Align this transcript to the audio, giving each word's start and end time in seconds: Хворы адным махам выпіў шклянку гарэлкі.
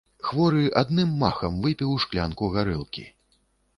Хворы 0.27 0.63
адным 0.81 1.11
махам 1.25 1.59
выпіў 1.67 1.93
шклянку 2.07 2.51
гарэлкі. 2.57 3.05